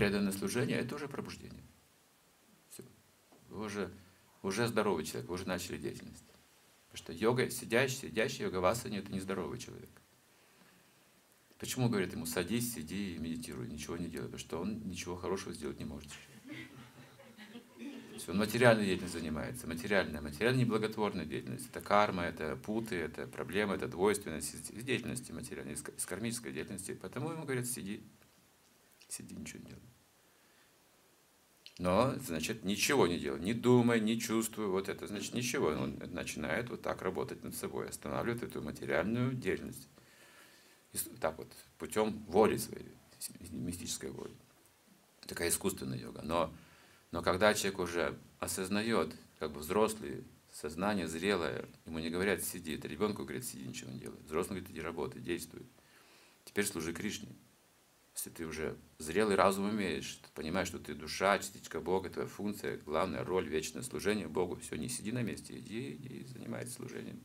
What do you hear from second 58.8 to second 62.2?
зрелый разум имеешь, ты понимаешь, что ты душа, частичка Бога,